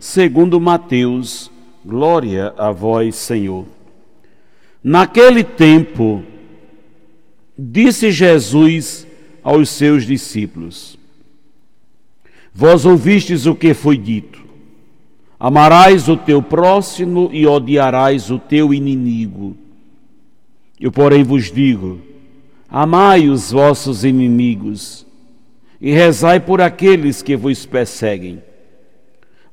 [0.00, 1.50] segundo Mateus,
[1.84, 3.66] glória a vós, Senhor.
[4.82, 6.22] Naquele tempo,
[7.58, 9.06] disse Jesus
[9.42, 10.98] aos seus discípulos:
[12.54, 14.44] Vós ouvistes o que foi dito:
[15.38, 19.56] Amarás o teu próximo e odiarás o teu inimigo.
[20.80, 22.00] Eu, porém, vos digo:
[22.68, 25.04] Amai os vossos inimigos
[25.80, 28.47] e rezai por aqueles que vos perseguem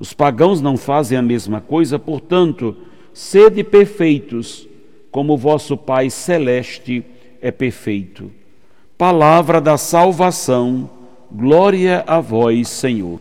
[0.00, 2.74] Os pagãos não fazem a mesma coisa, portanto,
[3.12, 4.66] sede perfeitos,
[5.10, 7.04] como vosso Pai celeste
[7.42, 8.32] é perfeito.
[8.96, 10.88] Palavra da salvação,
[11.30, 13.20] glória a vós, Senhor.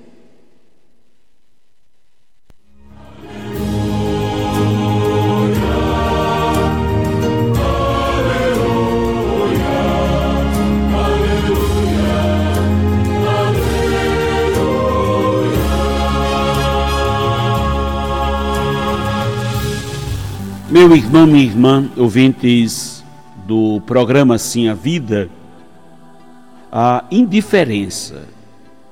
[20.71, 23.03] Meu irmão, minha irmã, ouvintes
[23.47, 25.27] do programa Sim a Vida,
[26.71, 28.27] a indiferença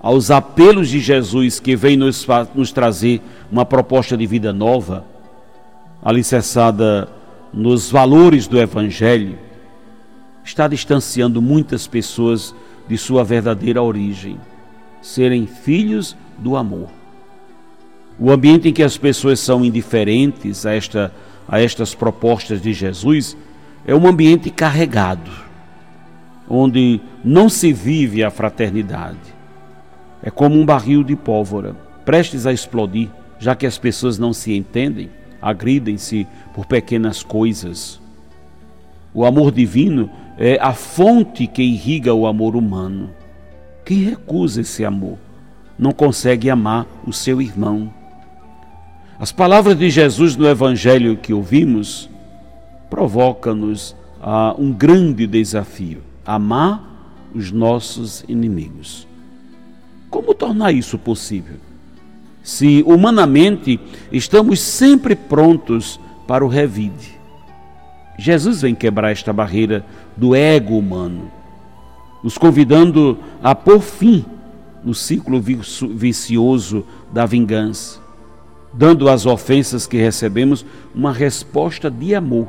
[0.02, 3.22] aos apelos de Jesus que vem nos, nos trazer
[3.52, 5.06] uma proposta de vida nova,
[6.02, 7.08] alicerçada
[7.54, 9.38] nos valores do Evangelho,
[10.44, 12.56] está distanciando muitas pessoas
[12.88, 14.40] de sua verdadeira origem,
[15.00, 16.90] serem filhos do amor.
[18.20, 21.14] O ambiente em que as pessoas são indiferentes a esta
[21.48, 23.38] a estas propostas de Jesus
[23.86, 25.32] é um ambiente carregado,
[26.50, 29.18] onde não se vive a fraternidade.
[30.22, 33.10] É como um barril de pólvora, prestes a explodir,
[33.40, 35.10] já que as pessoas não se entendem,
[35.42, 38.02] agridem-se por pequenas coisas.
[39.14, 43.10] O amor divino é a fonte que irriga o amor humano.
[43.86, 45.18] Quem recusa esse amor
[45.80, 47.94] não consegue amar o seu irmão.
[49.20, 52.08] As palavras de Jesus no Evangelho que ouvimos
[52.88, 56.84] provocam-nos a um grande desafio: amar
[57.34, 59.08] os nossos inimigos.
[60.08, 61.56] Como tornar isso possível?
[62.44, 63.80] Se humanamente
[64.12, 67.18] estamos sempre prontos para o revide.
[68.20, 69.84] Jesus vem quebrar esta barreira
[70.16, 71.32] do ego humano,
[72.24, 74.24] nos convidando a pôr fim
[74.84, 78.07] no ciclo vicioso da vingança
[78.74, 82.48] dando às ofensas que recebemos uma resposta de amor.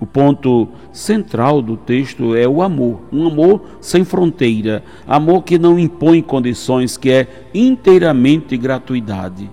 [0.00, 5.78] O ponto central do texto é o amor, um amor sem fronteira, amor que não
[5.78, 9.48] impõe condições, que é inteiramente gratuidade.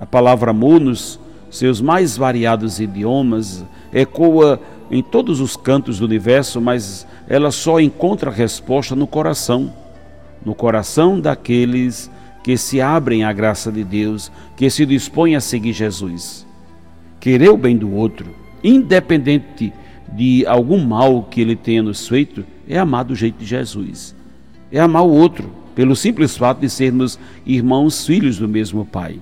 [0.00, 3.62] A palavra amor, nos seus mais variados idiomas,
[3.92, 4.58] ecoa
[4.90, 9.72] em todos os cantos do universo, mas ela só encontra resposta no coração,
[10.42, 12.10] no coração daqueles
[12.42, 16.46] que se abrem à graça de Deus, que se dispõem a seguir Jesus.
[17.18, 18.34] Querer o bem do outro,
[18.64, 19.72] independente
[20.12, 24.14] de algum mal que ele tenha nos feito, é amar do jeito de Jesus.
[24.72, 29.20] É amar o outro, pelo simples fato de sermos irmãos, filhos do mesmo Pai.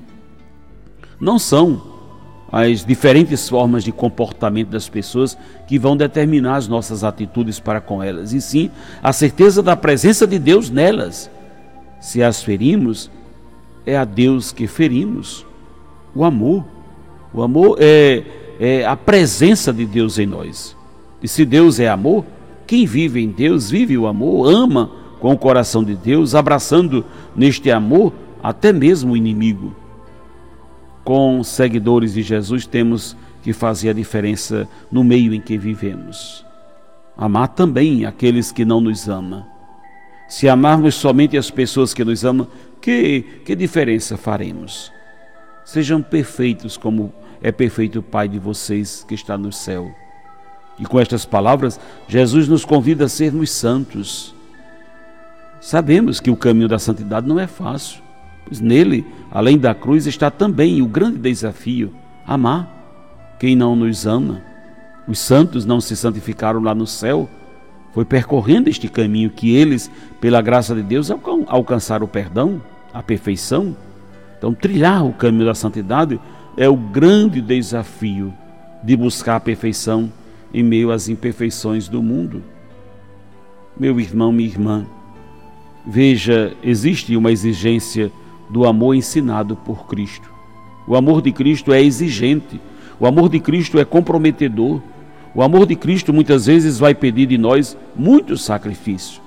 [1.21, 1.99] Não são
[2.51, 8.03] as diferentes formas de comportamento das pessoas que vão determinar as nossas atitudes para com
[8.03, 8.71] elas, e sim
[9.03, 11.31] a certeza da presença de Deus nelas
[12.01, 13.11] se as ferimos,
[13.89, 15.47] é a Deus que ferimos.
[16.15, 16.65] O amor.
[17.33, 18.23] O amor é,
[18.61, 20.77] é a presença de Deus em nós.
[21.23, 22.25] E se Deus é amor,
[22.67, 24.91] quem vive em Deus vive o amor, ama
[25.21, 27.05] com o coração de Deus, abraçando
[27.35, 28.13] neste amor
[28.43, 29.75] até mesmo o inimigo.
[31.03, 36.45] Com seguidores de Jesus, temos que fazer a diferença no meio em que vivemos.
[37.17, 39.45] Amar também aqueles que não nos amam
[40.29, 42.47] se amarmos somente as pessoas que nos amam,
[42.89, 44.91] que, que diferença faremos?
[45.63, 47.13] Sejam perfeitos como
[47.43, 49.95] é perfeito o Pai de vocês que está no céu.
[50.79, 54.35] E com estas palavras, Jesus nos convida a sermos santos.
[55.61, 58.01] Sabemos que o caminho da santidade não é fácil,
[58.47, 61.93] pois nele, além da cruz, está também o grande desafio:
[62.27, 64.41] amar quem não nos ama.
[65.07, 67.29] Os santos não se santificaram lá no céu,
[67.93, 69.91] foi percorrendo este caminho que eles,
[70.23, 71.11] pela graça de Deus,
[71.49, 72.63] alcançaram o perdão,
[72.93, 73.77] a perfeição.
[74.37, 76.21] Então, trilhar o caminho da santidade
[76.57, 78.33] é o grande desafio
[78.83, 80.13] de buscar a perfeição
[80.53, 82.43] em meio às imperfeições do mundo.
[83.79, 84.87] Meu irmão, minha irmã,
[85.87, 88.11] veja, existe uma exigência
[88.51, 90.31] do amor ensinado por Cristo.
[90.87, 92.61] O amor de Cristo é exigente,
[92.99, 94.81] o amor de Cristo é comprometedor.
[95.35, 99.21] O amor de Cristo muitas vezes vai pedir de nós muito sacrifício.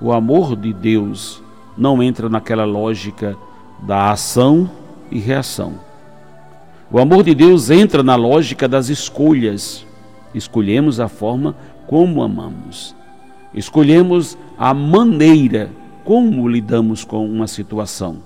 [0.00, 1.42] O amor de Deus
[1.76, 3.36] não entra naquela lógica
[3.82, 4.70] da ação
[5.10, 5.74] e reação.
[6.90, 9.86] O amor de Deus entra na lógica das escolhas.
[10.34, 11.54] Escolhemos a forma
[11.86, 12.94] como amamos.
[13.54, 15.70] Escolhemos a maneira
[16.04, 18.18] como lidamos com uma situação.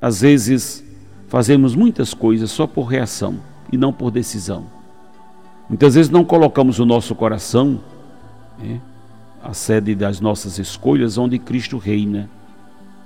[0.00, 0.84] Às vezes,
[1.28, 3.36] fazemos muitas coisas só por reação
[3.72, 4.66] e não por decisão.
[5.68, 7.80] Muitas vezes não colocamos o nosso coração,
[8.58, 8.80] né,
[9.42, 12.28] a sede das nossas escolhas, onde Cristo reina.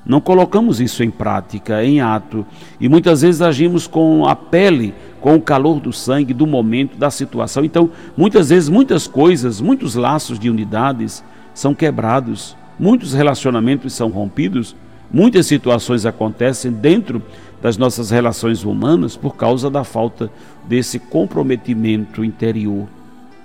[0.05, 2.47] Não colocamos isso em prática, em ato,
[2.81, 7.11] e muitas vezes agimos com a pele, com o calor do sangue, do momento, da
[7.11, 7.65] situação.
[7.65, 11.23] Então, muitas vezes, muitas coisas, muitos laços de unidades
[11.53, 14.75] são quebrados, muitos relacionamentos são rompidos,
[15.13, 17.23] muitas situações acontecem dentro
[17.61, 20.31] das nossas relações humanas por causa da falta
[20.67, 22.89] desse comprometimento interior.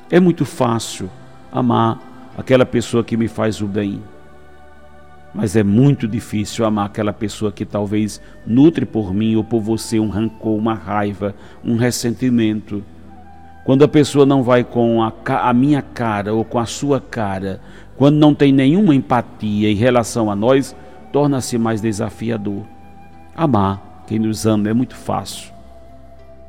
[0.10, 1.10] É muito fácil
[1.52, 2.00] amar
[2.38, 4.02] aquela pessoa que me faz o bem
[5.36, 10.00] mas é muito difícil amar aquela pessoa que talvez nutre por mim ou por você
[10.00, 12.82] um rancor, uma raiva, um ressentimento.
[13.66, 15.12] Quando a pessoa não vai com a,
[15.42, 17.60] a, minha cara ou com a sua cara,
[17.98, 20.74] quando não tem nenhuma empatia em relação a nós,
[21.12, 22.64] torna-se mais desafiador.
[23.36, 25.52] Amar quem nos ama é muito fácil.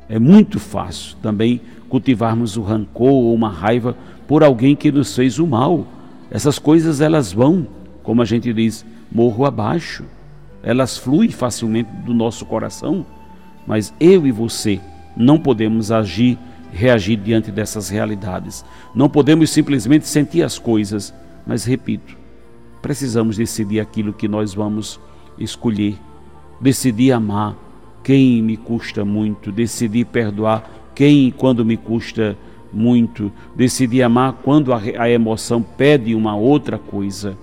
[0.07, 5.39] É muito fácil também cultivarmos o rancor ou uma raiva por alguém que nos fez
[5.39, 5.85] o mal.
[6.29, 7.67] Essas coisas elas vão
[8.07, 10.05] como a gente diz, morro abaixo.
[10.63, 13.05] Elas fluem facilmente do nosso coração,
[13.67, 14.79] mas eu e você
[15.13, 16.39] não podemos agir,
[16.71, 18.63] reagir diante dessas realidades.
[18.95, 21.13] Não podemos simplesmente sentir as coisas,
[21.45, 22.15] mas repito,
[22.81, 24.97] precisamos decidir aquilo que nós vamos
[25.37, 25.97] escolher,
[26.61, 27.57] decidir amar
[28.05, 30.63] quem me custa muito, decidir perdoar
[30.95, 32.37] quem quando me custa
[32.77, 37.35] muito, decidir amar quando a, emoção pede uma outra coisa.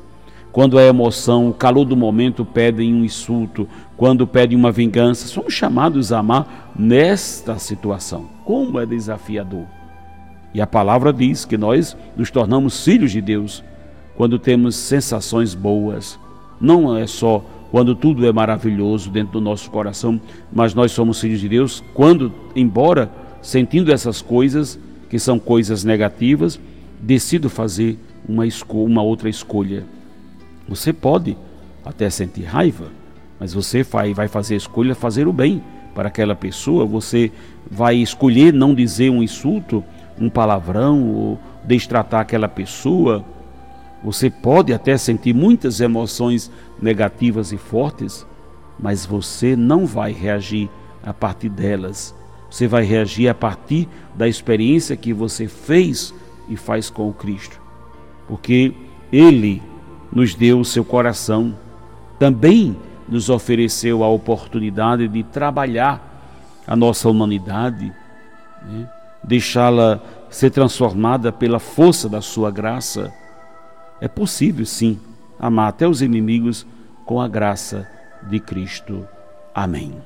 [0.53, 5.53] Quando a emoção, o calor do momento pedem um insulto, quando pedem uma vingança, somos
[5.53, 8.27] chamados a amar nesta situação.
[8.45, 9.67] Como é desafiador.
[10.55, 13.65] E a palavra diz que nós nos tornamos filhos de Deus
[14.17, 16.17] quando temos sensações boas.
[16.61, 20.21] Não é só quando tudo é maravilhoso dentro do nosso coração,
[20.53, 23.11] mas nós somos filhos de Deus quando, embora
[23.43, 24.79] sentindo essas coisas,
[25.09, 26.59] que são coisas negativas,
[27.01, 27.99] decido fazer
[28.29, 29.85] uma, uma outra escolha.
[30.69, 31.37] Você pode
[31.85, 32.89] até sentir raiva,
[33.39, 35.63] mas você vai, vai fazer a escolha fazer o bem
[35.95, 36.87] para aquela pessoa.
[36.87, 37.31] Você
[37.71, 39.85] vai escolher não dizer um insulto,
[40.19, 43.25] um palavrão ou destratar aquela pessoa.
[44.03, 46.51] Você pode até sentir muitas emoções
[46.81, 48.27] negativas e fortes,
[48.79, 50.69] mas você não vai reagir
[51.03, 52.15] a partir delas.
[52.55, 56.15] Você vai reagir a partir da experiência que você fez
[56.49, 57.61] e faz com o Cristo.
[58.29, 58.73] Porque
[59.13, 59.61] Ele
[60.13, 61.59] nos deu o seu coração,
[62.17, 62.77] também
[63.09, 67.93] nos ofereceu a oportunidade de trabalhar a nossa humanidade,
[68.63, 68.89] né?
[69.25, 73.13] deixá-la ser transformada pela força da sua graça.
[74.01, 75.01] É possível, sim,
[75.41, 76.65] amar até os inimigos
[77.05, 77.85] com a graça
[78.31, 79.05] de Cristo.
[79.53, 80.05] Amém.